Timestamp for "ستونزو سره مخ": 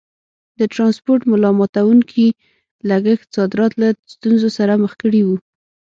4.13-4.93